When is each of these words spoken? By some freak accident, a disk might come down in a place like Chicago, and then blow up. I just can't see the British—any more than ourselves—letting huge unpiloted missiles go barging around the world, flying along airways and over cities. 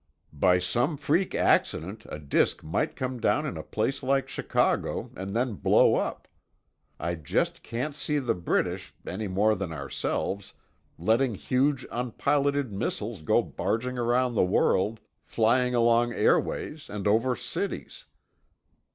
By 0.33 0.57
some 0.57 0.97
freak 0.97 1.35
accident, 1.35 2.07
a 2.09 2.17
disk 2.17 2.63
might 2.63 2.95
come 2.95 3.19
down 3.19 3.45
in 3.45 3.55
a 3.55 3.61
place 3.61 4.01
like 4.01 4.27
Chicago, 4.27 5.11
and 5.15 5.35
then 5.35 5.53
blow 5.53 5.93
up. 5.93 6.27
I 6.99 7.13
just 7.13 7.61
can't 7.61 7.93
see 7.93 8.17
the 8.17 8.33
British—any 8.33 9.27
more 9.27 9.53
than 9.53 9.71
ourselves—letting 9.71 11.35
huge 11.35 11.85
unpiloted 11.91 12.71
missiles 12.71 13.21
go 13.21 13.43
barging 13.43 13.99
around 13.99 14.33
the 14.33 14.43
world, 14.43 15.01
flying 15.21 15.75
along 15.75 16.13
airways 16.13 16.89
and 16.89 17.07
over 17.07 17.35
cities. 17.35 18.05